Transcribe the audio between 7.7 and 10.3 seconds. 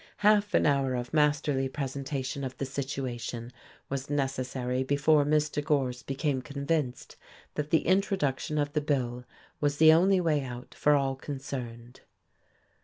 introduction of the bill was the only